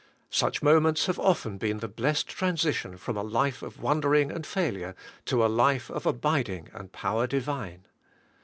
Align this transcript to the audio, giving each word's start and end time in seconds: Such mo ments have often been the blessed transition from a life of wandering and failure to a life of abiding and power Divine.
Such 0.31 0.63
mo 0.63 0.79
ments 0.79 1.05
have 1.05 1.19
often 1.19 1.59
been 1.59 1.77
the 1.77 1.87
blessed 1.87 2.27
transition 2.27 2.97
from 2.97 3.17
a 3.17 3.21
life 3.23 3.61
of 3.61 3.79
wandering 3.79 4.31
and 4.31 4.47
failure 4.47 4.95
to 5.25 5.45
a 5.45 5.45
life 5.45 5.91
of 5.91 6.07
abiding 6.07 6.69
and 6.73 6.91
power 6.91 7.27
Divine. 7.27 7.85